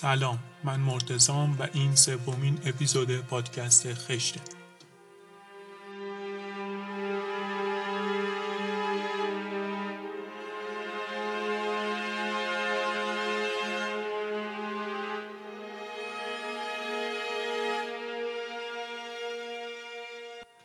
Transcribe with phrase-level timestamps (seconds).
[0.00, 4.40] سلام من مرتزام و این سومین اپیزود پادکست خشته.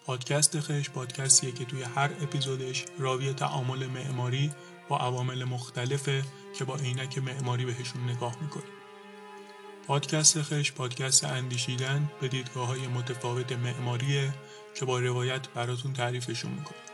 [0.06, 4.52] پادکست خش پادکستیه که توی هر اپیزودش راوی تعامل معماری
[4.90, 6.24] با عوامل مختلفه
[6.58, 8.75] که با عینک معماری بهشون نگاه می‌کنیم.
[9.88, 14.34] پادکست خش پادکست اندیشیدن به دیدگاه های متفاوت معماریه
[14.76, 16.85] که با روایت براتون تعریفشون می‌کنه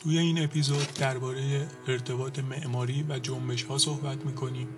[0.00, 4.68] توی این اپیزود درباره ارتباط معماری و جنبش ها صحبت می‌کنیم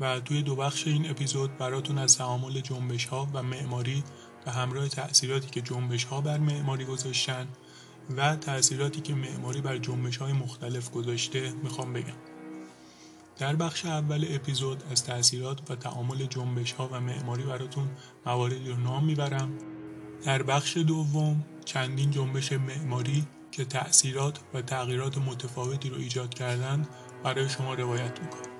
[0.00, 4.04] و توی دو بخش این اپیزود براتون از تعامل جنبش ها و معماری
[4.46, 7.48] و همراه تأثیراتی که جنبش ها بر معماری گذاشتن
[8.16, 12.18] و تأثیراتی که معماری بر جنبش های مختلف گذاشته می‌خوام بگم.
[13.38, 17.90] در بخش اول اپیزود از تأثیرات و تعامل جنبش ها و معماری براتون
[18.26, 19.52] مواردی رو نام می‌برم.
[20.24, 26.88] در بخش دوم چندین جنبش معماری که تأثیرات و تغییرات متفاوتی رو ایجاد کردن
[27.24, 28.50] برای شما روایت می‌کنم.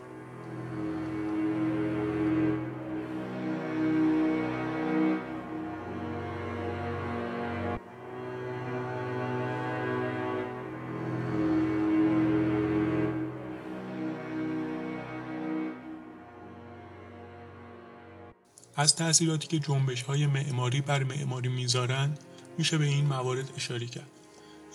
[18.76, 22.18] از تأثیراتی که جنبش های معماری بر معماری می‌ذارن
[22.58, 24.23] میشه به این موارد اشاره کرد.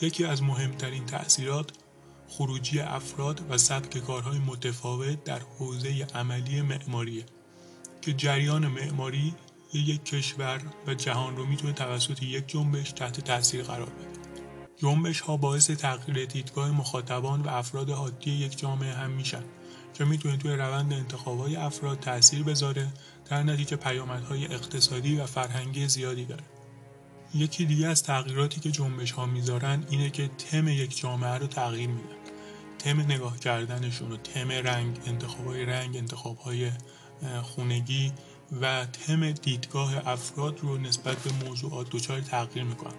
[0.02, 1.72] یکی از مهمترین تأثیرات
[2.30, 7.26] خروجی افراد و سبک کارهای متفاوت در حوزه عملی معماریه
[8.02, 9.34] که جریان معماری
[9.74, 14.20] یک کشور و جهان رو می‌تونه توسط یک جنبش تحت تاثیر قرار بده.
[14.78, 19.44] جنبش ها باعث تغییر دیدگاه مخاطبان و افراد عادی یک جامعه هم میشن
[19.94, 22.88] که می‌تونه توی روند انتخابای افراد تاثیر بذاره
[23.30, 26.44] در نتیجه پیامدهای اقتصادی و فرهنگی زیادی داره.
[27.34, 31.90] یکی دیگه از تغییراتی که جنبش ها می‌ذارن اینه که تم یک جامعه رو تغییر
[31.90, 32.16] میدن.
[32.80, 36.72] تم نگاه کردنشون و تم رنگ انتخاب های رنگ انتخاب های
[37.42, 38.12] خونگی
[38.62, 42.94] و تم دیدگاه افراد رو نسبت به موضوعات دچار تغییر می‌کنن.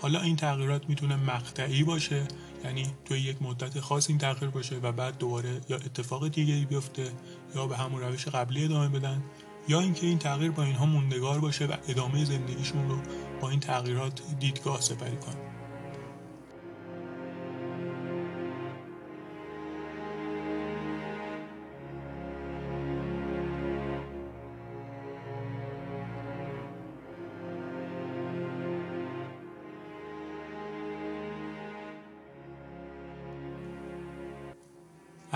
[0.00, 2.28] حالا این تغییرات می‌تونه مقطعی باشه
[2.64, 7.12] یعنی توی یک مدت خاص این تغییر باشه و بعد دوباره یا اتفاق دیگری بیفته
[7.54, 9.22] یا به همون روش قبلی ادامه بدن
[9.68, 12.98] یا اینکه این تغییر با اینها موندگار باشه و ادامه زندگیشون رو
[13.40, 15.55] با این تغییرات دیدگاه سپری کنن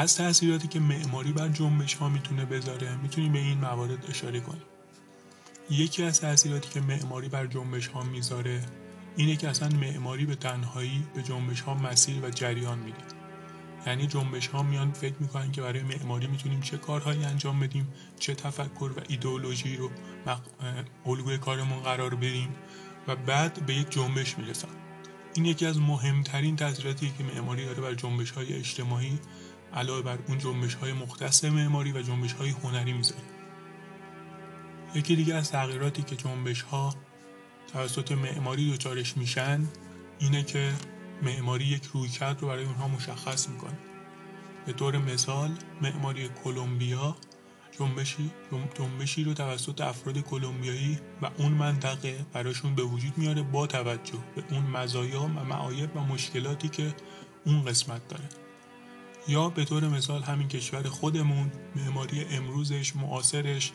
[0.01, 4.63] از تاثیراتی که معماری بر جنبش ها می‌تونه بذاره می‌تونیم به این موارد اشاره کنیم
[5.71, 8.63] یکی از تاثیراتی که معماری بر جنبش ها می‌ذاره
[9.17, 12.99] اینه که اصلا معماری به تنهایی به جنبش ها مسیر و جریان میده.
[13.87, 18.35] یعنی جنبش ها میان فکر می‌کنن که برای معماری می‌تونیم چه کارهایی انجام بدیم چه
[18.35, 19.91] تفکر و ایدئولوژی رو
[21.07, 22.55] الگوی کارمون قرار بدیم
[23.09, 24.69] و بعد به یک جنبش می‌رسن.
[25.35, 29.19] این یکی از مهمترین تاثیراتی که معماری داره بر جنبش های اجتماعی
[29.75, 33.23] علاوه بر اون جنبش های مختص معماری و جنبش های هنری می‌ذاره.
[34.95, 36.95] یکی دیگه از تغییراتی که جنبش ها
[37.73, 39.69] توسط معماری دچارش میشن
[40.19, 40.73] اینه که
[41.23, 43.79] معماری یک رویکرد رو برای اونها مشخص می‌کنه.
[44.67, 45.51] به طور مثال
[45.83, 47.17] معماری کلمبیا
[47.79, 48.31] جنبشی
[48.75, 54.45] جنبشی رو توسط افراد کلمبیایی و اون منطقه براشون به وجود میاره با توجه به
[54.51, 56.95] اون مزایا و معایب و مشکلاتی که
[57.45, 58.29] اون قسمت داره.
[59.29, 63.73] یا به طور مثال همین کشور خودمون معماری امروزش معاصرش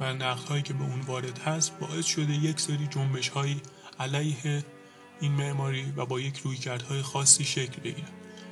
[0.00, 3.60] و نقدهایی که به اون وارد هست باعث شده یک سری جنبش هایی
[4.00, 4.64] علیه
[5.20, 8.08] این معماری و با یک رویکردهای خاصی شکل بگیرن.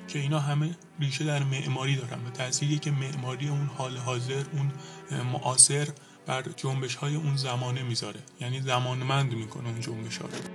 [0.08, 4.72] که اینا همه ریشه در معماری دارن و تأثیری که معماری اون حال حاضر اون
[5.32, 5.88] معاصر
[6.26, 8.20] بر جنبش های اون زمانه می‌ذاره.
[8.40, 10.53] یعنی زمانمند می‌کنه اون جنبش ها رو.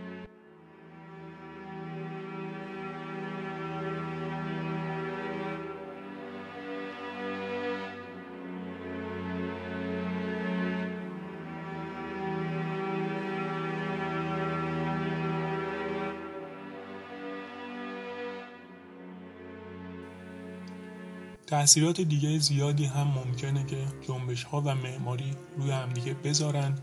[21.60, 23.78] تاثیرات دیگه زیادی هم ممکنه که
[24.08, 26.78] جنبش ها و معماری روی همدیگه بذارن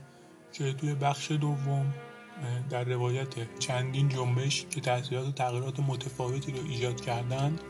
[0.52, 1.94] که توی بخش دوم
[2.70, 7.60] در روایت چندین جنبش که تاثیرات و تغییرات متفاوتی رو ایجاد کردند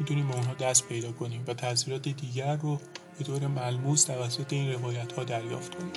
[0.00, 2.80] می‌تونیم به اونها دست پیدا کنیم و تاثیرات دیگر رو
[3.18, 5.92] به طور ملموس توسط این روایت ها دریافت کنیم.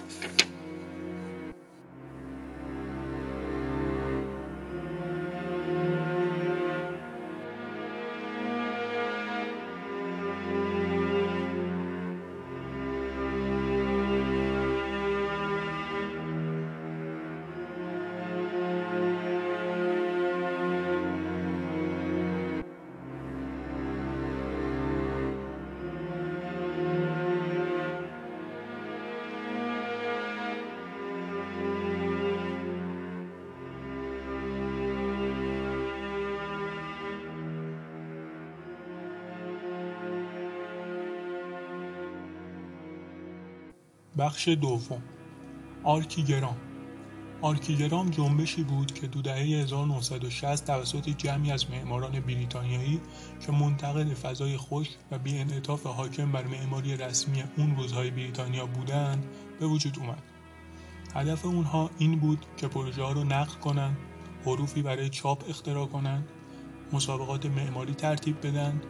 [44.25, 45.01] بخش دوم
[45.83, 46.57] آرکیگرام
[47.41, 53.01] آرکیگرام جنبشی بود که تو دهه 1960 توسط جمعی از معماران بریتانیایی
[53.45, 59.25] که منتقد فضای خشک و بی انعطاف حاکم بر معماری رسمی اون روزهای بریتانیا بودند
[59.59, 60.23] به وجود اومد.
[61.15, 63.97] هدف اونها این بود که پروژه ها رو نقد کنند،
[64.45, 66.27] حروفی برای چاپ اختراع کنند،
[66.93, 68.81] مسابقات معماری ترتیب بدن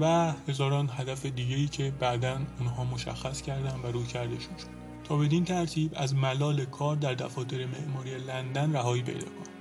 [0.00, 4.82] و هزاران هدف دیگه‌ای که بعدا اونها مشخص کردن و روی کردشون شد.
[5.04, 9.52] تا بدین ترتیب از ملال کار در دفاتر معماری لندن رهایی پیدا کن.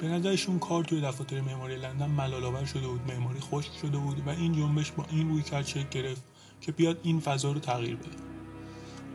[0.00, 4.30] به نظرشون کار توی دفاتر معماری لندن ملال شده بود معماری خشک شده بود و
[4.30, 6.22] این جنبش با این روی کرد گرفت
[6.60, 8.16] که بیاد این فضا رو تغییر بده.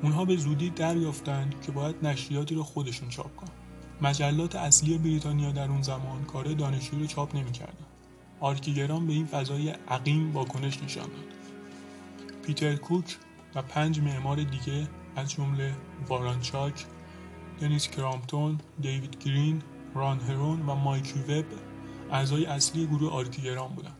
[0.04, 3.50] اونها به زودی دریافتند که باید نشریاتی رو خودشون چاپ کنن.
[4.02, 7.86] مجلات اصلی بریتانیا در اون زمان کار دانشجویی رو چاپ نمی‌کردن.
[8.39, 11.38] آرکیگرام به این فضای عقیم واکنش نشان داد
[12.44, 13.18] پیتر کوک
[13.56, 15.74] و پنج معمار دیگه از جمله
[16.07, 16.86] وارن چاک
[17.62, 19.62] دنیس کرامپتون دیوید گرین
[19.95, 21.45] ران هرون و مایکل وب
[22.12, 23.98] اعضای اصلی گروه آرکیگرام بودند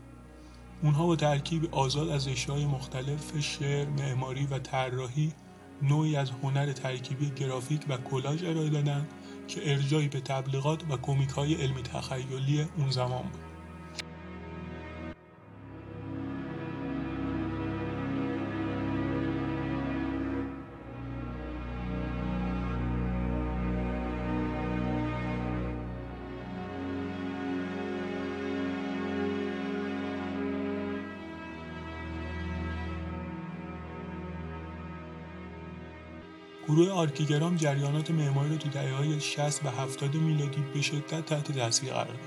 [0.84, 5.34] اونها با ترکیب آزاد از اشیای مختلف شعر، معماری و طراحی
[5.82, 9.08] نوعی از هنر ترکیبی گرافیک و کلاژ ارائه دادند
[9.48, 13.47] که ارجایی به تبلیغات و کمیک های علمی تخیلی اون زمان بود.
[36.98, 41.94] آرکیگرام جریانات معماری را تو دهه های 60 و 70 میلادی به شدت تحت تاثیر
[41.94, 42.18] قرار داد.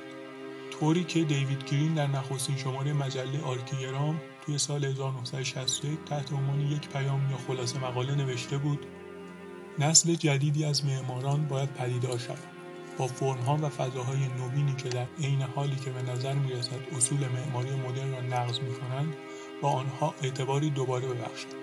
[0.71, 6.89] طوری که دیوید گرین در نخستین شماره مجله آرکیگرام توی سال 1961 تحت عنوان یک
[6.89, 8.87] پیام یا خلاصه مقاله نوشته بود
[9.79, 12.39] نسل جدیدی از معماران باید پدیدار شود.
[12.99, 17.71] با فرمها و فضاهای نوینی که در عین حالی که به نظر می‌رسد اصول معماری
[17.71, 19.15] مدرن را نقض می‌کنند
[19.63, 21.60] به آنها اعتباری دوباره ببخشند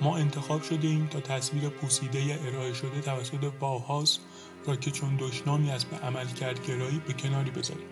[0.00, 4.18] ما انتخاب شده ایم تا تصویر پوسیده ارائه شده توسط باهاس
[4.66, 7.86] را که چون دشنامی از به عمل کرد گرایی به کناری بذاریم.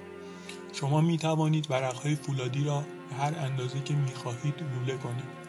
[0.73, 5.47] شما می توانید ورقهای فولادی را به هر اندازه که می خواهید لوله کنید.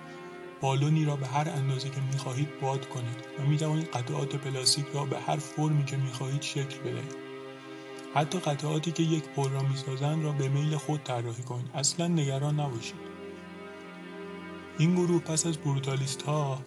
[0.62, 4.86] بالونی را به هر اندازه که می خواهید باد کنید و می توانید قطعات پلاستیک
[4.94, 7.16] را به هر فرمی که می خواهید شکل بدهید.
[8.14, 11.70] حتی قطعاتی که یک پل را می‌سازند را به میل خود طراحی کنید.
[11.74, 13.17] اصلا نگران نباشید.
[14.78, 16.62] این گروه پس از بروتالیست ها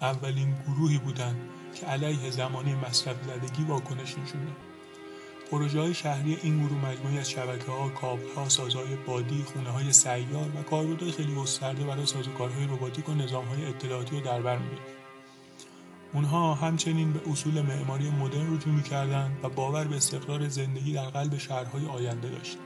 [0.00, 1.36] اولین گروهی بودند
[1.74, 4.40] که علیه زمانی مصرف زدگی واکنش نشون
[5.50, 9.92] پروژه های شهری این گروه مجموعی از شبکه ها، کابل ها، سازهای بادی، خونه های
[9.92, 14.58] سیار و کاربردهای خیلی گسترده برای سازوکارهای رباتیک و نظام های اطلاعاتی رو در بر.
[16.12, 21.38] اونها همچنین به اصول معماری مدرن رجوع می‌کردند و باور به استقرار زندگی در قلب
[21.38, 22.62] شهرهای آینده داشتند.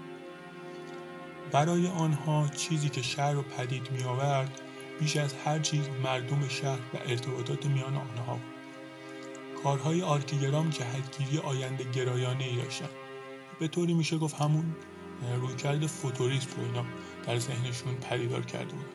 [1.52, 4.60] برای آنها چیزی که شهر رو پدید می آورد
[5.00, 9.62] بیش از هر چیز مردم شهر و ارتباطات میان آنها بود.
[9.62, 12.88] کارهای آرکیگرام جهتگیری آینده گرایانه ای داشتن
[13.60, 14.76] به طوری میشه گفت همون
[15.40, 16.84] رویکرد فوتوریسم رو اینا
[17.26, 18.88] در ذهنشون پدیدار کرده بودن.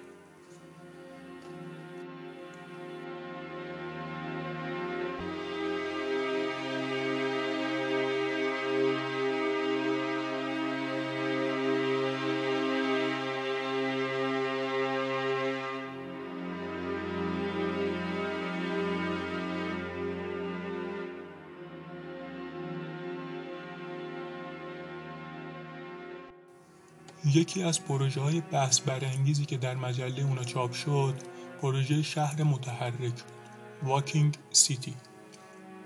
[27.36, 31.15] یکی از پروژه های بحث برانگیزی که در مجله اونا چاپ شد
[31.62, 33.22] پروژه شهر متحرک بود
[33.84, 34.94] واکینگ سیتی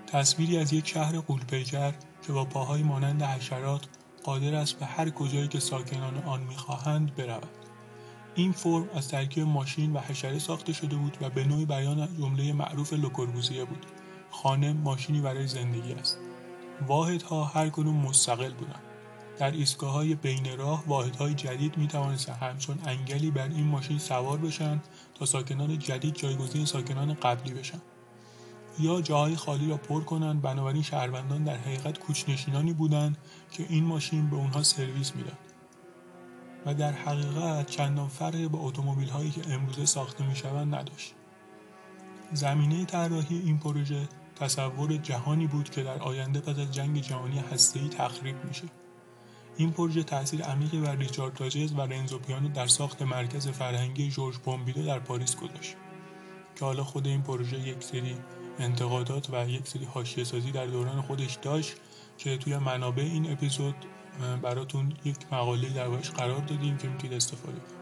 [0.06, 1.92] تصویری از یک شهر قولپیکر
[2.26, 3.80] که با پاهای مانند حشرات
[4.24, 7.48] قادر است به هر کجایی که ساکنان آن می‌خواهند برود.
[8.34, 12.52] این فرم از ترکیب ماشین و حشره ساخته شده بود و به نوعی بیان جمله
[12.52, 13.86] معروف لوکوربوزیه بود.
[14.30, 16.18] خانه ماشینی برای زندگی است.
[16.86, 18.89] واحدها هر کدوم مستقل بودند.
[19.40, 24.38] در ایستگاه های بین راه واحدهای جدید می توانستند همچون انگلی بر این ماشین سوار
[24.38, 24.80] بشن
[25.14, 27.80] تا ساکنان جدید جایگزین ساکنان قبلی بشن.
[28.78, 30.42] یا جاهای خالی را پر کنند.
[30.42, 33.18] بنابراین شهروندان در حقیقت کوچنشینانی بودند
[33.50, 35.38] که این ماشین به اونها سرویس می‌داد.
[36.66, 41.14] و در حقیقت چندان فرقی با اتومبیل هایی که امروزه ساخته می‌شوند نداشت.
[42.32, 47.88] زمینه طراحی این پروژه تصور جهانی بود که در آینده پس از جنگ جهانی هسته‌ای
[47.88, 48.64] تخریب میشه.
[49.56, 54.38] این پروژه تاثیر عمیقی بر ریچارد تاجز و رنزو پیانو در ساخت مرکز فرهنگی جورج
[54.38, 55.76] پومبیدو در پاریس گذاشت
[56.56, 58.16] که حالا خود این پروژه یک سری
[58.58, 61.76] انتقادات و یک سری حاشیه سازی در دوران خودش داشت
[62.18, 63.74] که توی منابع این اپیزود
[64.42, 67.79] براتون یک مقاله دربارش قرار دادیم که می‌تونید استفاده کنید.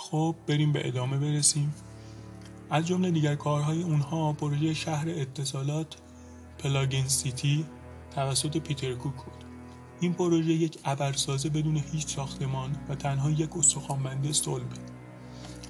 [0.00, 1.74] خب بریم به ادامه برسیم.
[2.70, 5.96] از جمله دیگر کارهای اونها پروژه شهر اتصالات
[6.58, 7.64] Plug-in City
[8.14, 9.44] توسط پیتر کوک بود.
[10.00, 14.68] این پروژه یک ابرسازه بدون هیچ ساختمان و تنها یک استخوانبندی صلب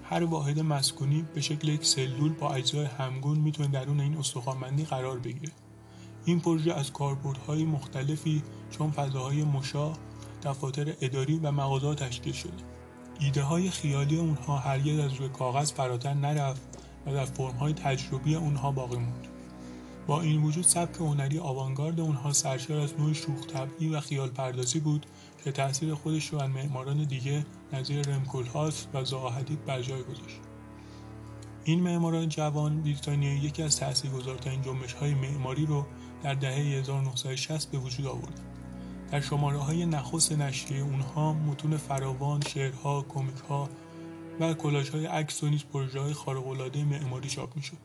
[0.05, 5.19] هر واحد مسکونی به شکل یک سلول با اجزای همگون می‌تونه درون این استخوانبندی قرار
[5.19, 5.53] بگیره.
[6.25, 9.93] این پروژه از کاربردهای مختلفی چون فضاهای مشا
[10.43, 12.80] دفاتر اداری و مغازه تشکیل شده.
[13.23, 16.61] ایده های خیالی اونها هرگز از روی کاغذ فراتر نرفت
[17.07, 19.27] و در فرم های تجربی اونها باقی موند.
[20.07, 24.81] با این وجود سبک هنری آوانگارد اونها سرشار از نوع شوخ طبعی و خیال پردازی
[24.81, 25.07] بود
[25.45, 30.41] که تاثیر خودش رو از معماران دیگه نظیر رمکولهاس و زاهدید بر جای گذاشت.
[31.65, 35.87] این معماران جوان بریتانیایی یکی از تاثیرگذارترین جنبش های معماری رو
[36.23, 38.50] در دهه 1960 به وجود آوردند.
[39.11, 43.69] در شماره های نخست نشریه اونها متون فراوان، شعرها، کمیکها
[44.41, 47.77] و کلاژ های عکس و نیز پروژه های خارق‌العاده معماری چاپ می‌شد.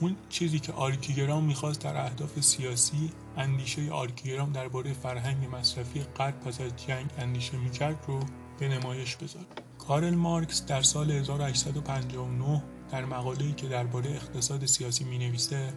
[0.00, 6.60] اون چیزی که آرکیگرام می‌خواست در اهداف سیاسی اندیشه آرکیگرام درباره فرهنگ مصرفی غرب پس
[6.60, 8.20] از جنگ اندیشه می‌کرد رو
[8.58, 9.46] به نمایش بذاره
[9.78, 15.72] کارل مارکس در سال 1859 در مقاله‌ای که درباره اقتصاد سیاسی می‌نویسه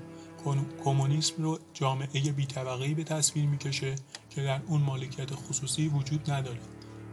[0.83, 2.47] کمونیسم رو جامعه بی
[2.93, 3.95] به تصویر می‌کشه
[4.37, 6.59] که در اون مالکیت خصوصی وجود نداره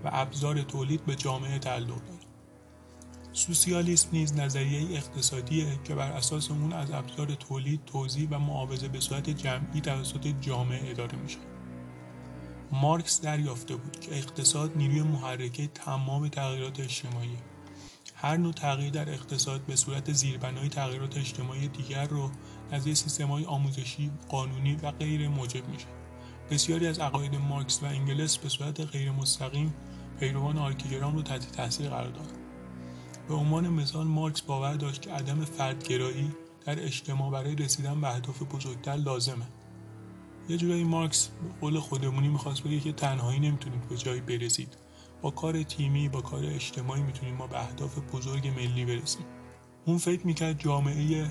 [0.05, 2.19] و ابزار تولید به جامعه تعلق داره
[3.33, 9.01] سوسیالیسم نیز نظریه اقتصادیه که بر اساس اون از ابزار تولید، توزیع و معاوضه به
[9.01, 11.39] صورت جمعی توسط جامعه اداره میشه.
[12.73, 17.37] مارکس دریافته بود که اقتصاد نیروی محرکه تمام تغییرات اجتماعی
[18.15, 22.31] هر نوع تغییر در اقتصاد به صورت زیربنای تغییرات اجتماعی دیگر رو
[22.71, 26.04] از سیستم های آموزشی، قانونی و غیره موجب میشه.
[26.51, 29.75] بسیاری از عقاید مارکس و انگلس به صورت غیر مستقیم
[30.21, 32.29] پیروان آرکیگرام رو تحت تاثیر قرار داد.
[33.29, 36.33] به عنوان مثال مارکس باور داشت که عدم فردگرایی
[36.67, 39.47] در اجتماع برای رسیدن به اهداف بزرگتر لازمه.
[40.49, 44.77] یه جورایی مارکس به قول خودمونی می‌خواست بگه که تنهایی نمی‌تونید به جایی برسید.
[45.23, 49.25] با کار تیمی با کار اجتماعی می‌تونیم ما به اهداف بزرگ ملی برسیم.
[49.85, 51.31] اون فکر می‌کرد جامعه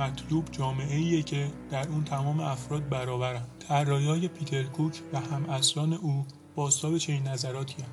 [0.00, 3.42] مطلوب جامعه ایه که در اون تمام افراد برابرن.
[3.68, 7.88] طراحی های پیتر کوک و هم اصلان او باستاب چنین نظراتی هم.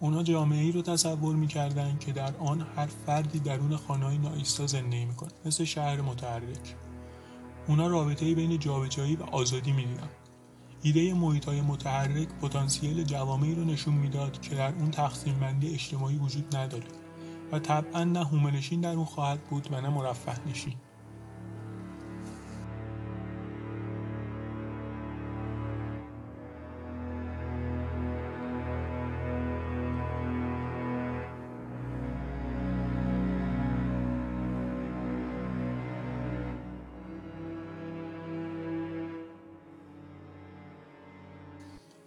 [0.00, 4.66] اونا جامعه ای رو تصور می‌کردن که در آن هر فردی درون خانه های نایستا
[4.66, 6.76] زندگی می‌کنه مثل شهر متحرک.
[7.68, 10.08] اونا رابطه بین جابجایی و آزادی می‌دیدن.
[10.82, 16.16] ایده محیط های متحرک پتانسیل جوامعی رو نشون می‌داد که در اون تقسیم بندی اجتماعی
[16.16, 16.86] وجود نداره
[17.52, 20.74] و طبعا نه هومنشین در اون خواهد بود و نه مرفه نشین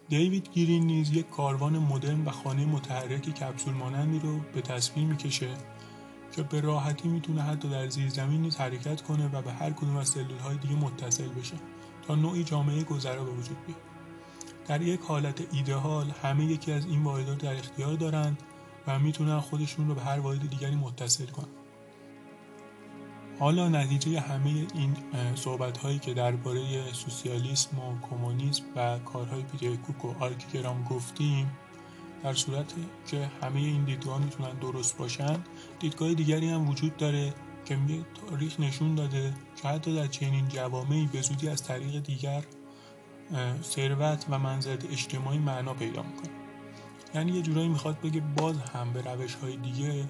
[0.09, 5.49] دیوید گیرین نیز یک کاروان مدرن و خانه متحرک کپسول مانندی رو به تصویر می‌کشه
[6.31, 9.95] که به راحتی می‌تونه حتی در زیر زمین نیز حرکت کنه و به هر کدوم
[9.95, 11.55] از سلول های دیگه متصل بشه
[12.07, 13.79] تا نوعی جامعه گذرا به وجود بیاد.
[14.67, 18.43] در یک حالت ایدهال همه یکی از این واحدات در اختیار دارند
[18.87, 21.56] و می‌تونن خودشون رو به هر واحد دیگری متصل کنن.
[23.39, 24.95] حالا نتیجه همه این
[25.35, 31.51] صحبت هایی که درباره سوسیالیسم و کمونیسم و کارهای پیتر کوک و آرکیگرام گفتیم
[32.23, 32.73] در صورت
[33.07, 35.39] که همه این دیدگاه می‌تونن درست باشن
[35.79, 37.33] دیدگاه دیگری هم وجود داره
[37.65, 42.43] که میگه تاریخ نشون داده که حتی در چنین جوامعی به زودی از طریق دیگر
[43.63, 46.29] ثروت و منزلت اجتماعی معنا پیدا می‌کنه.
[47.15, 50.05] یعنی یه جورایی می‌خواد بگه باز هم به روش های دیگه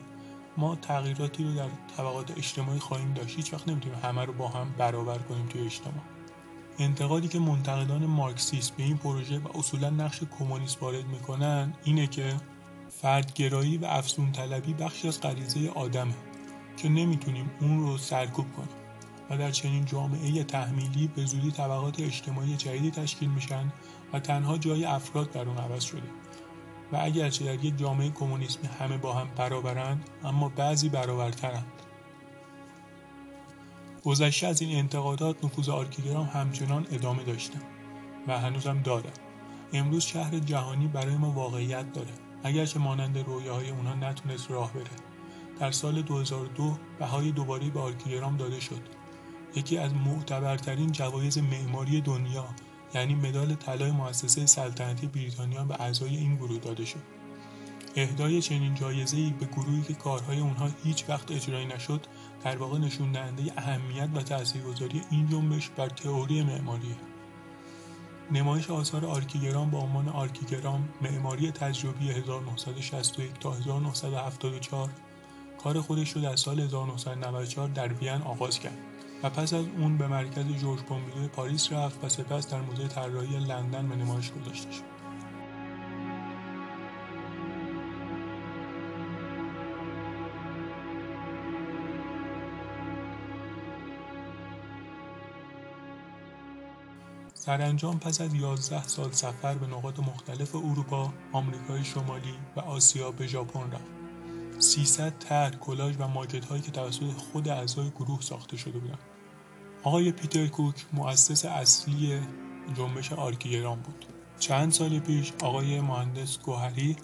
[0.57, 3.35] ما تغییراتی رو در طبقات اجتماعی خواهیم داشت.
[3.35, 6.03] هیچ وقت نمی‌تونیم همه رو با هم برابر کنیم توی اجتماع.
[6.79, 12.35] انتقادی که منتقدان مارکسیست به این پروژه و اصولا نقش کمونیست وارد می‌کنن اینه که
[12.89, 16.13] فردگرایی و افسون طلبی بخشی از غریزه آدمه
[16.77, 18.69] که نمی‌تونیم اون رو سرکوب کنیم
[19.29, 23.73] و در چنین جامعه تحمیلی به زودی طبقات اجتماعی جدیدی تشکیل میشن
[24.13, 26.07] و تنها جای افراد در اون عوض شده.
[26.91, 31.65] و اگرچه در یک جامعه کمونیسمی همه با هم برابرند اما بعضی برابرترند.
[34.03, 37.59] گذشته از این انتقادات نفوذ آرکیگرام همچنان ادامه داشته
[38.27, 39.09] و هنوزم داره
[39.73, 42.13] امروز شهر جهانی برای ما واقعیت داره.
[42.43, 44.83] اگرچه مانند رویاهای اونها نتونست راه بره.
[45.59, 48.81] در سال 2002 بهای دوباره به آرکیگرام داده شد.
[49.55, 52.45] یکی از معتبرترین جوایز معماری دنیا
[52.93, 57.17] یعنی مدال طلای مؤسسه سلطنتی بریتانیا به اعضای این گروه داده شد.
[57.95, 62.05] اهدای چنین جایزه‌ای به گروهی که کارهای اونها هیچ وقت اجرایی نشد
[62.43, 66.95] در واقع نشون دهنده اهمیت و تاثیرگذاری این جنبش بر تئوری معماری
[68.31, 74.89] نمایش آثار آرکیگرام با عنوان آرکیگرام معماری تجربی 1961 تا 1974
[75.63, 78.86] کار خودش رو در سال 1994 در وین آغاز کرد.
[79.23, 83.39] و پس از اون به مرکز جورج پومپیدو پاریس رفت و سپس در موزه طراحی
[83.39, 84.97] لندن به نمایش گذاشته شد
[97.33, 103.27] سرانجام پس از 11 سال سفر به نقاط مختلف اروپا، آمریکای شمالی و آسیا به
[103.27, 103.96] ژاپن رفت.
[104.59, 108.99] 300 طرح، کلاژ و ماکت هایی که توسط خود اعضای گروه ساخته شده بودند.
[109.83, 112.19] آقای پیتر کوک مؤسس اصلی
[112.77, 114.05] جنبش آرکیگرام بود.
[114.39, 116.95] چند سال پیش آقای مهندس گوهری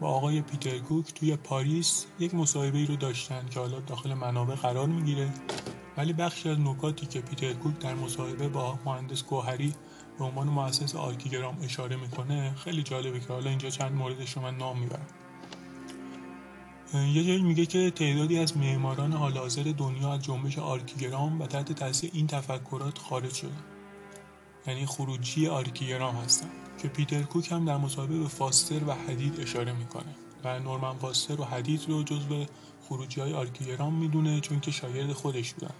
[0.00, 4.54] با آقای پیتر کوک توی پاریس یک مصاحبه ای رو داشتن که حالا داخل منابع
[4.54, 5.28] قرار می‌گیره
[5.96, 9.74] ولی بخشی از نکاتی که پیتر کوک در مصاحبه با مهندس گوهری
[10.18, 14.56] به عنوان مؤسس آرکیگرام اشاره می‌کنه خیلی جالبه که حالا اینجا چند موردش رو من
[14.56, 15.06] نام می‌برم
[16.94, 21.72] یه جایی میگه که تعدادی از معماران حال حاضر دنیا از جنبش آرکیگرام و تحت
[21.72, 23.62] تاثیر این تفکرات خارج شدن.
[24.66, 26.48] یعنی خروجی آرکیگرام هستن
[26.82, 31.40] که پیتر کوک هم در مصاحبه به فاستر و حدید اشاره می‌کنه و نورمن فاستر
[31.40, 32.44] و حدید رو جزو
[32.88, 35.74] خروجی های آرکیگرام می‌دونه چون که شاگرد خودش بودن.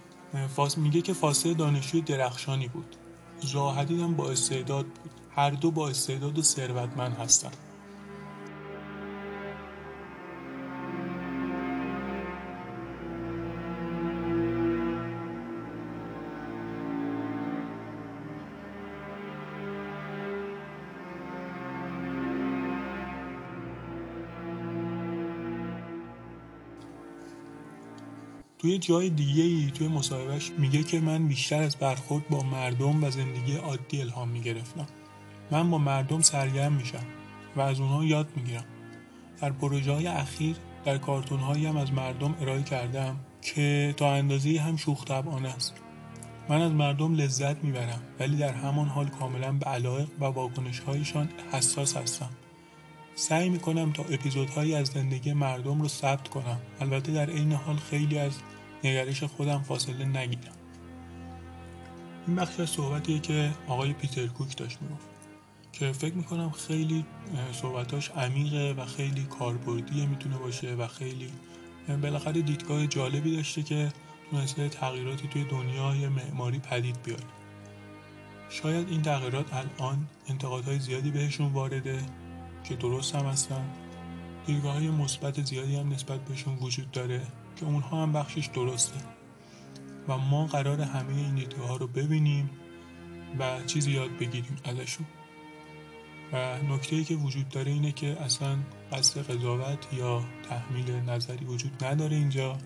[0.47, 2.95] کوک میگه که فاستر دانشجوی درخشانی بود.
[3.41, 5.11] زاها حدید هم با استعداد بود.
[5.35, 7.57] هر دو با استعداد و ثروتمند هستند
[28.59, 33.11] توی جای دیگه ای توی مصاحبهش میگه که من بیشتر از برخورد با مردم و
[33.11, 34.87] زندگی عادی الهام می‌گرفتم.
[35.51, 37.05] من با مردم سرگرم میشم
[37.55, 38.65] و از اونها یاد می‌گیرم.
[39.41, 44.59] در پروژه های اخیر در کارتون هایی هم از مردم ارائه کردم که تا اندازه
[44.59, 45.73] هم شوخ طبعانه است.
[46.49, 51.29] من از مردم لذت می‌برم ولی در همان حال کاملا به علایق و واکنش هایشان
[51.51, 52.29] حساس هستم.
[53.19, 56.59] سعی می‌کنم تا اپیزودهایی از زندگی مردم رو ثبت کنم.
[56.81, 58.31] البته در عین حال خیلی از
[58.83, 60.53] نگرش خودم فاصله نگیرم.
[62.27, 65.07] این بخش از صحبتیه که آقای پیتر کوک داشت می‌گفت
[65.73, 67.05] که فکر می‌کنم خیلی
[67.51, 71.29] صحبتاش عمیقه و خیلی کاربردیه می‌تونه باشه و خیلی
[72.01, 73.93] بالاخره دیدگاه جالبی داشته که
[74.31, 77.23] تونسته تغییراتی توی دنیای معماری پدید بیاره.
[78.49, 82.01] شاید این تغییرات الان انتقادهای زیادی بهشون وارده
[82.69, 83.65] که درست هم هستن.
[84.45, 87.21] دیدگاه های مثبت زیادی هم نسبت بهشون وجود داره
[87.55, 88.99] که اونها هم بخشش درسته.
[90.07, 92.49] و ما قرار همه این دیدگاه ها رو ببینیم
[93.39, 95.05] و چیزی یاد بگیریم ازشون.
[96.33, 98.57] و نکته ای که وجود داره اینه که اصلا
[98.91, 102.57] قصد قضاوت یا تحمیل نظری وجود نداره اینجا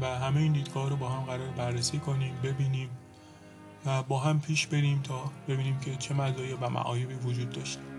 [0.00, 2.88] و همه این دیدگاه رو با هم قرار بررسی کنیم ببینیم
[3.86, 7.89] و با هم پیش بریم تا ببینیم که چه مزایا و معایبی وجود داشته.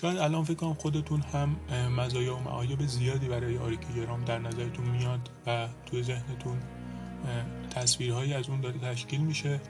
[0.00, 1.56] شاید الان فکر کنم خودتون هم
[1.96, 6.58] مزایا و معایب زیادی برای آرکیگرام در نظرتون میاد و توی ذهنتون
[7.70, 9.60] تصویرهایی از اون داره تشکیل میشه.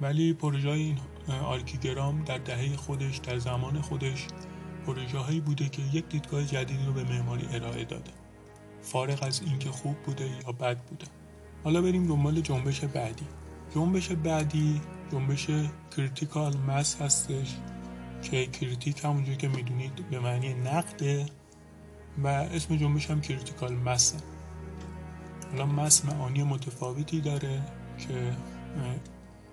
[0.00, 0.98] ولی پروژه این
[1.44, 4.26] آرکیگرام در دهه خودش در زمان خودش
[4.86, 8.10] پروژه هایی بوده که یک دیدگاه جدیدی رو به معماری ارائه داده.
[8.82, 11.06] فارغ از اینکه خوب بوده یا بد بوده.
[11.64, 13.26] حالا بریم دنبال جنبش بعدی.
[13.74, 14.80] جنبش بعدی
[15.12, 15.46] جنبش
[15.96, 17.56] Critical Mass هستش.
[18.22, 21.26] که critic همونجور که می‌دونید به معنی نقده
[22.22, 24.16] و اسم جنبش هم Critical Mass ه
[25.50, 27.62] حالا mass معانی متفاوتی داره
[27.98, 28.36] که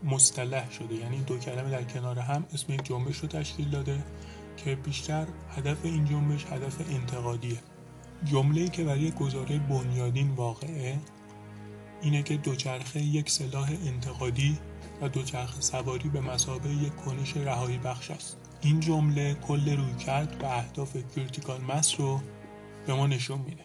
[0.04, 0.96] مصطلح شده.
[0.96, 4.04] یعنی دو کلمه در کنار هم اسم یک جنبش رو تشکیل داده
[4.58, 7.58] که بیشتر هدف این جنبش هدف انتقادیه.
[8.24, 11.00] جمله که برای گزاره بنیادین واقعه
[12.02, 14.58] اینه که دوچرخه یک سلاح انتقادی
[15.02, 18.38] و دوچرخه سواری به مسابقه یک کنش رهایی بخش است.
[18.62, 22.20] این جمله کل روی کرد و اهداف کریتیکال مس رو
[22.88, 23.64] به ما نشون میده.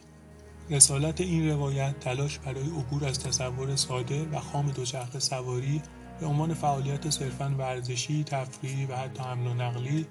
[0.70, 5.82] رسالت این روایت تلاش برای عبور از تصور ساده و خام دوچرخه سواری
[6.20, 10.06] به عنوان فعالیت صرفا ورزشی، تفریحی و حتی حمل و نقلی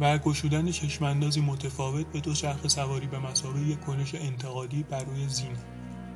[0.00, 5.56] و گشودن چشماندازی متفاوت به دوچرخه سواری به مسابقه یک کنش انتقادی بر روی زین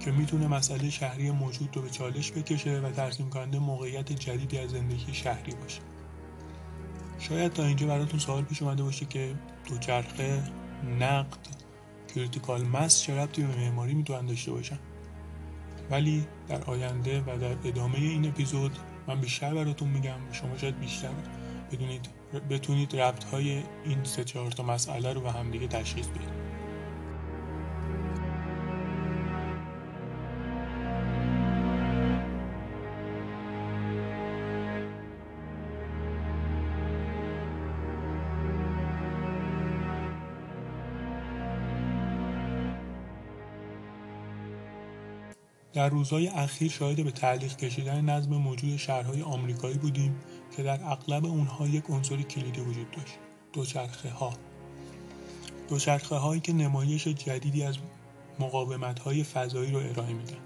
[0.01, 4.71] که می‌تونه مسئله شهری موجود رو به چالش بکشه و ترسیم کننده موقعیت جدیدی از
[4.71, 5.81] زندگی شهری باشه.
[7.29, 9.35] شاید تا اینجا براتون سوال پیش اومده باشه که
[9.69, 10.43] دوچرخه
[11.01, 11.39] نقد
[12.15, 14.79] کریتیکال مس چه ربطی به معماری می‌تونن داشته باشن.
[15.91, 21.09] ولی در آینده و در ادامه این اپیزود من بیشتر براتون میگم شما شاید بیشتر
[21.73, 22.09] بدونید
[22.51, 26.42] بتونید ربط های این سه چهار تا مسئله رو به همدیگه تشخیص بدید.
[45.75, 50.17] در روزهای اخیر شاهد به تعلیق کشیدن نظم موجود شهرهای آمریکایی بودیم
[50.57, 53.19] که در اغلب اونها یک عنصر کلیدی وجود داشت
[53.53, 54.33] دوچرخه ها
[55.69, 57.79] دوچرخه هایی که نمایش جدیدی از
[58.39, 60.39] مقاومت های فضایی رو ارائه میدن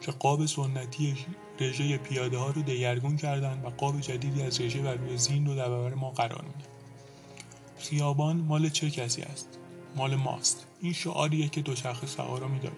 [0.00, 1.16] که قاب سنتی
[1.60, 5.54] رژه پیاده ها رو دگرگون کردن و قاب جدیدی از رژه بر روی زین رو
[5.54, 6.68] در برابر ما قرار میدن.
[7.78, 9.58] خیابان مال چه کسی است؟
[9.96, 10.66] مال ماست.
[10.80, 12.74] این شعاریه که دوچرخه سوارا میداره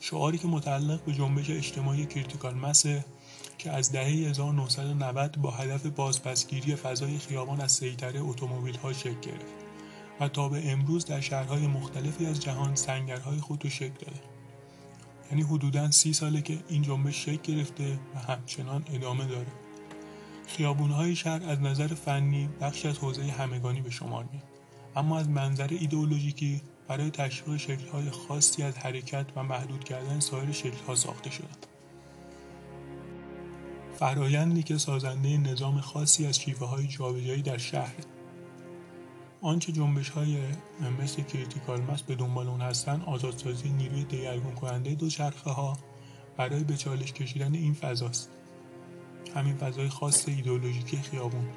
[0.00, 3.04] شعاری که متعلق به جنبش اجتماعی کریتیکال مسه
[3.58, 9.54] که از دهه 1990 با هدف بازپسگیری فضای خیابان از سیطره اتومبیل ها شکل گرفت
[10.20, 14.20] و تا به امروز در شهرهای مختلفی از جهان سنگرهای خود رو شکل داده.
[15.30, 19.52] یعنی حدودا سی ساله که این جنبش شکل گرفته و همچنان ادامه داره.
[20.46, 24.44] خیابونهای شهر از نظر فنی بخش از حوزه همگانی به شمار میاد
[24.96, 30.94] اما از منظر ایدئولوژیکی برای تشویق شکل‌های خاصی از حرکت و محدود کردن سایر شکل‌ها
[30.94, 31.66] ساخته شدند.
[33.98, 37.94] فرایندی که سازنده نظام خاصی از شیوه های جابجایی در شهر
[39.42, 40.38] آنچه جنبش های
[41.02, 45.78] مثل Critical Mass به دنبال اون هستند آزادسازی نیروی دگرگون کننده دوچرخه ها
[46.36, 48.30] برای به چالش کشیدن این فضاست
[49.34, 51.48] همین فضای خاص ایدئولوژیک خیابون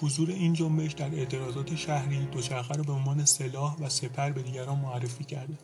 [0.00, 4.78] حضور این جنبش در اعتراضات شهری دوچرخه را به عنوان سلاح و سپر به دیگران
[4.78, 5.58] معرفی کرده.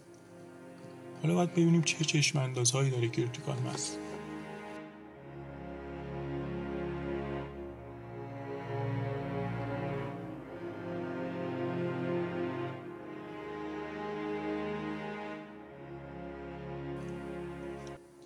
[1.23, 3.97] حالا باید ببینیم چه چشم اندازهایی داره Critical Mass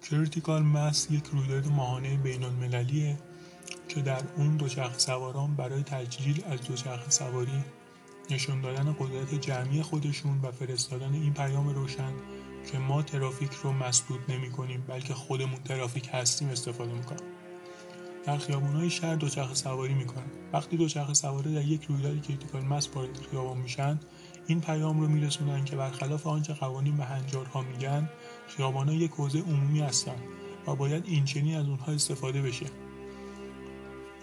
[0.03, 3.19] Critical Mass یک رویداد ماهانه بین المللیه
[3.95, 7.65] که در اون دوچرخه سواران برای تجلیل از دوچرخه سواری
[8.31, 12.13] نشون دادن قدرت جمعی خودشون و فرستادن این پیام روشن
[12.73, 17.25] که ما ترافیک رو مسدود نمی کنیم بلکه خودمون ترافیک هستیم استفاده می‌کنیم.
[18.25, 18.39] در
[18.77, 20.31] های شهر دوچرخه سواری می‌کنن.
[20.53, 24.01] وقتی دوچرخه سواری در یک رویداد Critical Mass وارد خیابان میشن
[24.47, 28.09] این پیام رو میرسونن که برخلاف آنچه قوانین و هنجارها میگن
[28.47, 30.17] خیابانها یک حوزه عمومی هستن
[30.67, 32.67] و باید اینچنین از اونها استفاده بشه.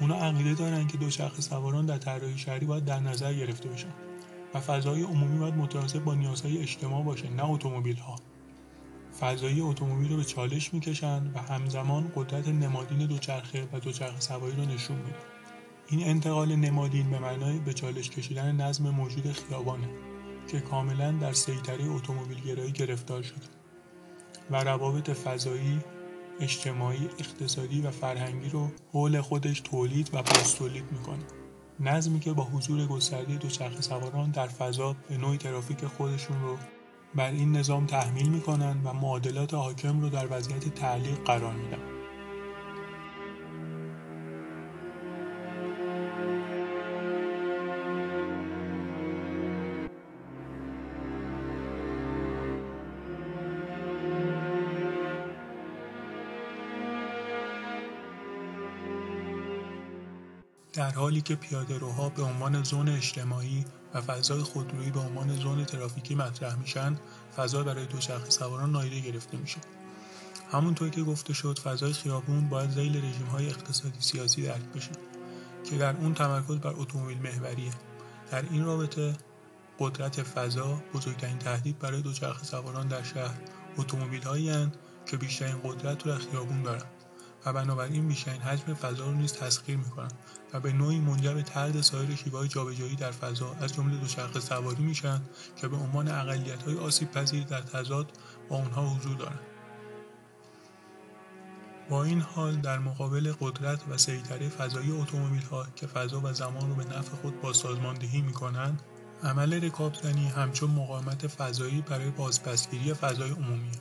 [0.01, 3.93] اونا عقیده دارن که دوچرخه سواران در طراحی شهری باید در نظر گرفته بشن
[4.53, 8.15] و فضای عمومی باید متناسب با نیازهای اجتماع باشه نه اتومبیل ها
[9.19, 14.65] فضای اتومبیل رو به چالش می‌کشن و همزمان قدرت نمادین دوچرخه و دوچرخه سواری رو
[14.65, 15.17] نشون میدن
[15.89, 19.89] این انتقال نمادین به معنای به چالش کشیدن نظم موجود خیابانه
[20.47, 23.45] که کاملا در سیطره اتومبیل گرایی گرفتار شده
[24.51, 25.79] و روابط فضایی
[26.39, 31.23] اجتماعی اقتصادی و فرهنگی رو حول خودش تولید و پس تولید می‌کنه.
[31.79, 36.57] نظمی که با حضور گسترده دوچرخه سواران در فضا به نوعی ترافیک خودشون رو
[37.15, 41.96] بر این نظام تحمیل می‌کنن و معادلات حاکم رو در وضعیت تعلیق قرار میدن.
[60.77, 61.37] در حالی که
[61.79, 66.97] روها به عنوان زون اجتماعی و فضای خودرویی به عنوان زون ترافیکی مطرح میشن
[67.37, 69.57] فضا برای دوچرخه سواران نادیده گرفته میشه.
[70.51, 74.91] همونطور که گفته شد فضای خیابون باید زیل رژیم های اقتصادی سیاسی درک بشه
[75.69, 77.71] که در اون تمرکز بر اتومبیل محوریه.
[78.31, 79.13] در این رابطه
[79.79, 83.35] قدرت فضا بزرگترین تهدید برای دوچرخه سواران در شهر
[83.77, 84.71] اتومبیل هایی
[85.05, 86.96] که بیشترین قدرت رو در خیابون دارن.
[87.45, 90.11] و بنابراین بیشترین حجم فضا رو نیز تسخیر می‌کنن
[90.53, 94.83] و به نوعی منجر به طرد سایر شیوههای جابجایی در فضا از جمله دوچرخه سواری
[94.83, 95.21] میشن
[95.55, 98.11] که به عنوان اقلیت های آسیب پذیر در تضاد
[98.49, 99.39] با اونها حضور دارند
[101.89, 106.69] با این حال در مقابل قدرت و سیطره فضایی اتومبیل ها که فضا و زمان
[106.69, 108.81] رو به نفع خود با سازماندهی می کنند
[109.23, 113.71] عمل رکابزنی همچون مقاومت فضایی برای بازپسگیری فضای عمومی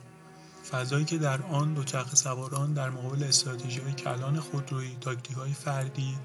[0.71, 6.17] فضایی که در آن دوچرخه سواران در مقابل استراتژی کلان خودرویی تاکتیک های فردی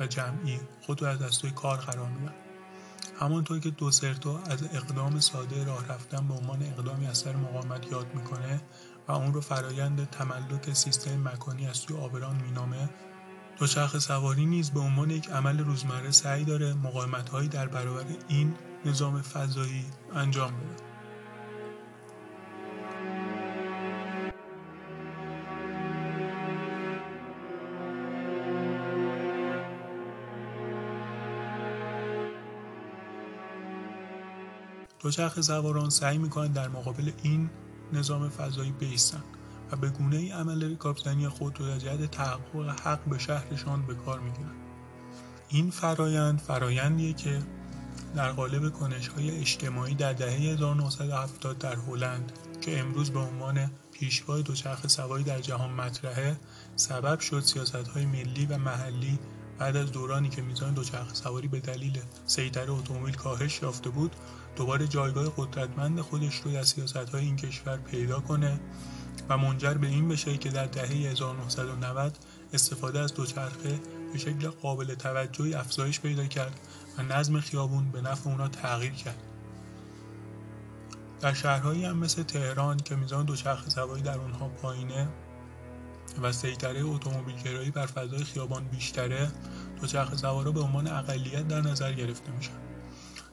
[0.00, 2.34] و جمعی خود را از دستای کار قرار میدن
[3.20, 8.14] همانطور که دوسرتو از اقدام ساده راه رفتن به عنوان اقدامی از سر مقاومت یاد
[8.14, 8.60] می‌کنه
[9.08, 12.88] و اون رو فرایند تملک سیستم مکانی از سوی آبران مینامه
[13.58, 18.54] دوچرخه سواری نیز به عنوان یک عمل روزمره سعی داره مقاومت هایی در برابر این
[18.84, 20.95] نظام فضایی انجام بده.
[35.06, 37.50] دوچرخه سواران سعی می‌کنند در مقابل این
[37.92, 39.22] نظام فضایی بیستن
[39.72, 43.94] و به گونه ای عمل رکابزنی خود رو در جهت تحقق حق به شهرشان به
[43.94, 44.54] کار می‌گیرند
[45.48, 47.42] این فرایند فرایندیه که
[48.16, 54.42] در قالب کنش های اجتماعی در دهه 1970 در هلند که امروز به عنوان پیشوای
[54.42, 56.36] دوچرخه سواری در جهان مطرحه
[56.76, 59.18] سبب شد سیاست های ملی و محلی
[59.58, 64.16] بعد از دورانی که میزان دوچرخه سواری به دلیل سیطره اتومبیل کاهش یافته بود
[64.56, 68.60] دوباره جایگاه قدرتمند خودش رو در سیاست های این کشور پیدا کنه
[69.28, 72.18] و منجر به این بشه که در دهه 1990
[72.52, 73.80] استفاده از دوچرخه
[74.12, 76.60] به شکل قابل توجهی افزایش پیدا کرد
[76.98, 79.22] و نظم خیابون به نفع اونا تغییر کرد.
[81.20, 85.08] در شهرهایی هم مثل تهران که میزان دوچرخه سواری در اونها پایینه
[86.22, 89.32] و سیطره اتومبیلگرایی بر فضای خیابان بیشتره
[89.80, 92.52] دوچرخه سوارا به عنوان اقلیت در نظر گرفته میشن.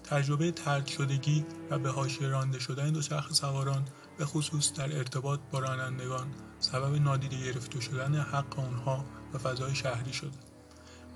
[0.04, 3.86] تجربه ترد شدگی و به حاشیه رانده شدن دوچرخه سواران
[4.18, 6.28] به خصوص در ارتباط با رانندگان
[6.60, 10.38] سبب نادیده گرفته شدن حق آنها و فضای شهری شده.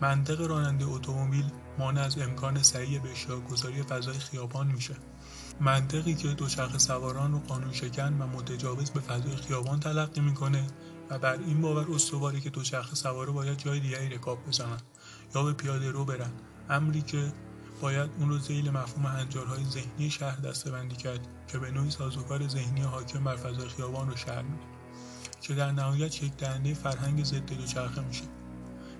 [0.01, 1.45] منطق راننده اتومبیل
[1.79, 3.09] مانع از امکان سریع به
[3.49, 4.95] گذاری فضای خیابان میشه.
[5.61, 10.67] منطقی که دوچرخه سواران رو قانون شکن و متجاوز به فضای خیابان تلقی می‌کنه
[11.09, 14.77] و بر این باور استواری که دوچرخه سواره باید جای دیگری رکاب بزنن
[15.35, 16.31] یا به پیاده رو برن.
[16.69, 17.33] امری که
[17.81, 22.81] باید اون رو زیل مفهوم هنجارهای ذهنی شهر دستبندی کرد که به نوعی سازوکار ذهنی
[22.81, 24.63] حاکم بر فضای خیابان رو شهر میده
[25.41, 28.23] که در نهایت یک دهنده فرهنگ ضد دوچرخه میشه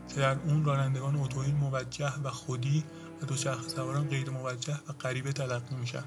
[0.07, 2.83] که در اون رانندگان اتومبیل موجه و خودی
[3.21, 6.03] و دوچرخه سواران غیر موجه و غریبه تلقی میشن.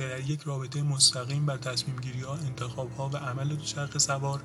[0.00, 4.42] که در یک رابطه مستقیم بر تصمیم گیری ها انتخاب ها و عمل دوچرخه سوار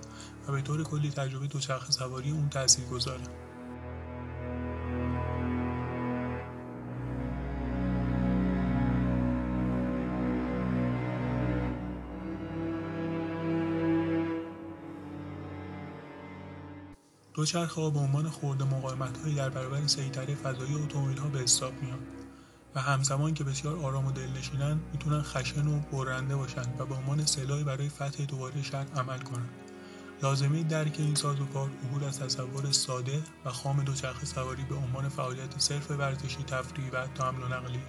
[0.47, 3.23] و به طور کلی تجربه دوچرخه سواری اون تاثیر گذاره.
[17.33, 21.73] دوچرخه ها به عنوان خورده مقاومت هایی در برابر سیطره فضایی اتومبیل ها به حساب
[21.81, 21.99] میان.
[22.75, 27.25] و همزمان که بسیار آرام و دلنشینن می‌تونن خشن و برنده باشن و به عنوان
[27.25, 29.49] سلاحی برای فتح دوباره شهر عمل کنند
[30.23, 35.59] لازمه درک این سازوکار عبور از تصور ساده و خام دوچرخه سواری به عنوان فعالیت
[35.59, 37.79] صرف ورزشی تفریحی و حتی حمل و نقلی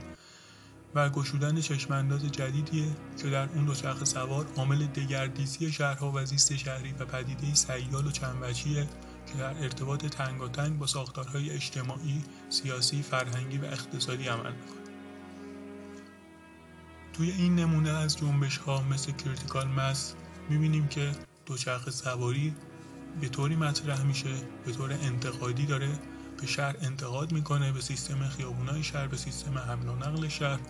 [0.94, 2.86] و گشودن چشمانداز جدیدیه
[3.22, 8.10] که در اون دوچرخه سوار عامل دگردیسی شهرها و زیست شهری و پدیده سیال و
[8.10, 8.88] چندوجهیه
[9.26, 14.86] که در ارتباط تنگاتنگ با ساختارهای اجتماعی، سیاسی، فرهنگی و اقتصادی عمل می‌کنه.
[17.12, 20.14] توی این نمونه از جنبش ها مثل کریتیکال مس
[20.48, 21.12] می‌بینیم که
[21.46, 22.54] دوچرخه سواری
[23.20, 24.34] به طوری مطرح میشه
[24.66, 25.88] به طور انتقادی داره
[26.40, 30.60] به شهر انتقاد می‌کنه به سیستم خیابونای شهر به سیستم حمل و نقل شهر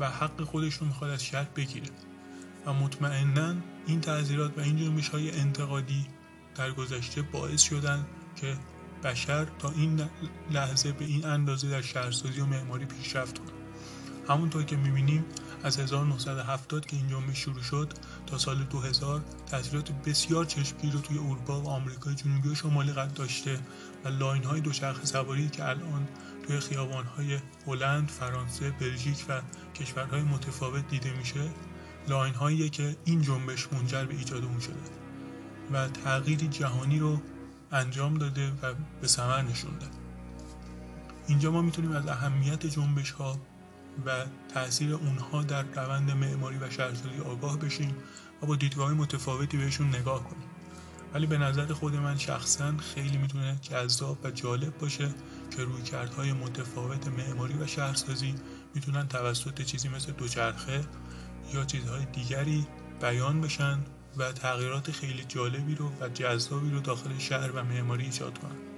[0.00, 1.86] و حق خودش رو می‌خواد از شهر بگیره
[2.66, 3.54] و مطمئنا
[3.86, 6.06] این تعذیرات و این جنبش های انتقادی
[6.58, 8.56] در گذشته باعث شدن که
[9.04, 10.00] بشر تا این
[10.50, 13.48] لحظه به این اندازه در شهرسازی و معماری پیشرفت کنه.
[14.28, 15.24] همونطور که می‌بینیم
[15.64, 17.92] از 1970 که این جنبش شروع شد
[18.26, 23.14] تا سال 2000 تاثیرات بسیار چشمگیر رو توی اروپا و آمریکای جنوبی و شمالی قد
[23.14, 23.58] داشته
[24.04, 26.08] و لاین های دوچرخه سواری که الان
[26.46, 29.40] توی خیابان های هلند، فرانسه، بلژیک و
[29.74, 31.50] کشورهای متفاوت دیده میشه
[32.08, 34.97] لاین هایی که این جنبش منجر به ایجاد اون شده.
[35.72, 37.20] و تغییری جهانی رو
[37.72, 39.86] انجام داده و به ثمر نشونده.
[41.26, 43.38] اینجا ما می‌تونیم از اهمیت جنبش ها
[44.06, 47.94] و تاثیر اونها در روند معماری و شهرسازی آگاه بشیم
[48.42, 50.48] و با دیدگاه متفاوتی بهشون نگاه کنیم.
[51.14, 55.14] ولی به نظر خود من شخصا خیلی می‌تونه جذاب و جالب باشه
[55.56, 58.34] که رویکردهای متفاوت معماری و شهرسازی
[58.74, 60.84] می‌تونن توسط چیزی مثل دوچرخه
[61.54, 62.66] یا چیزهای دیگری
[63.00, 63.78] بیان بشن
[64.18, 68.77] و تغییرات خیلی جالبی رو و جذابی رو داخل شهر و معماری ایجاد کنن.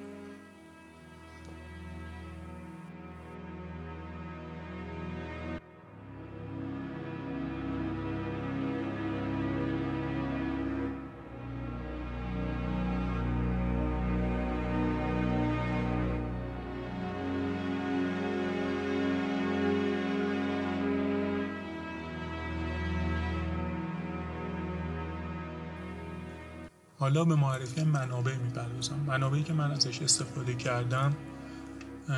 [27.10, 28.96] حالا به معرفی منابع می‌پردازم.
[29.06, 31.16] منابعی که من ازش استفاده کردم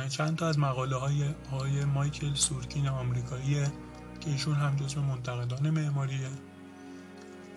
[0.09, 3.71] چند تا از مقاله های آقای مایکل سورکین آمریکاییه
[4.19, 6.29] که ایشون هم جزو منتقدان معماریه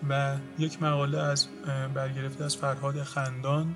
[0.09, 1.47] و یک مقاله از
[1.93, 3.75] برگرفته از فرهاد خندان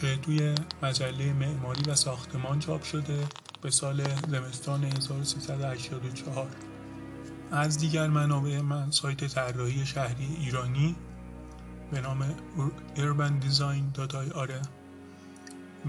[0.00, 3.26] که توی مجله معماری و ساختمان چاپ شده
[3.62, 6.46] به سال زمستان 1384
[7.50, 10.96] از دیگر منابع من سایت طراحی شهری ایرانی
[11.92, 12.34] به نام
[12.96, 14.50] urbandesign.ir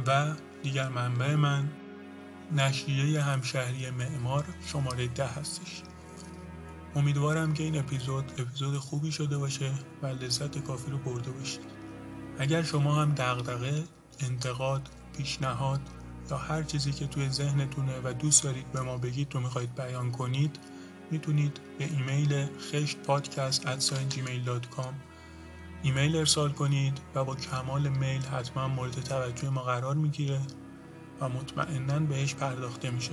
[0.08, 0.34] و
[0.64, 1.70] دیگر منبع من
[2.52, 5.82] نشریه همشهری معمار شماره ده هستش.
[6.96, 11.62] امیدوارم که این اپیزود اپیزود خوبی شده باشه و لذت کافی رو برده باشید.
[12.40, 13.84] اگر شما هم دغدغه
[14.20, 15.82] انتقاد پیشنهاد
[16.32, 20.12] یا هر چیزی که توی ذهنتونه و دوست دارید به ما بگید رو می‌خواید بیان
[20.12, 20.60] کنید
[21.12, 23.68] می‌تونید به ایمیل خشت پادکست
[25.84, 30.42] ایمیل ارسال کنید و با کمال میل حتما مورد توجه ما قرار می‌گیره
[31.22, 33.12] و مطمئنا بهش پرداخته میشه.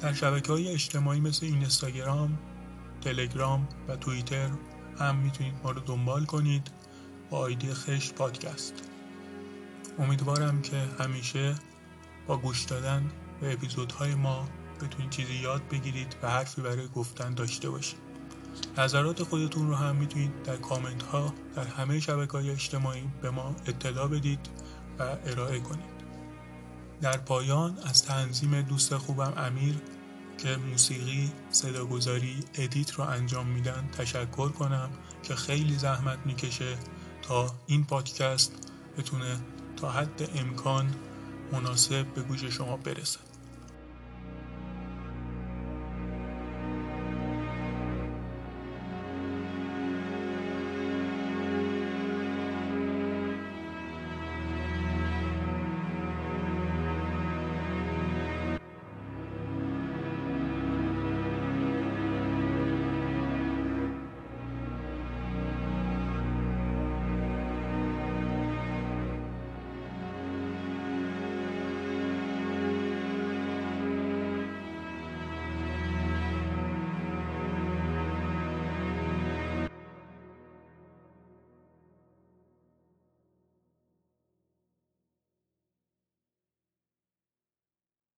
[0.00, 2.38] در شبکه های اجتماعی مثل اینستاگرام،
[3.00, 4.50] تلگرام و توییتر
[4.98, 6.70] هم می‌تونید ما رو دنبال کنید
[7.30, 8.74] با آیدی خشت پادکست.
[9.98, 11.54] امیدوارم که همیشه
[12.26, 14.48] با گوش دادن به اپیزودهای ما
[14.80, 18.09] بتونید چیزی یاد بگیرید و حرفی برای گفتن داشته باشید.
[18.78, 23.56] نظرات خودتون رو هم می‌تونید در کامنت ها در همه شبکه های اجتماعی به ما
[23.66, 24.48] اطلاع بدید
[24.98, 26.00] و ارائه کنید.
[27.00, 29.76] در پایان از تنظیم دوست خوبم امیر
[30.38, 34.90] که موسیقی، صداگذاری، ادیت رو انجام میدن تشکر کنم
[35.22, 36.76] که خیلی زحمت می‌کشه
[37.22, 38.52] تا این پادکست
[38.98, 39.40] بتونه
[39.76, 40.94] تا حد امکان
[41.52, 43.29] مناسب به گوش شما برسه.